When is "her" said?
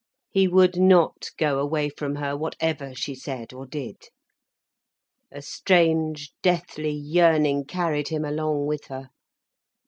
2.15-2.35, 8.85-9.11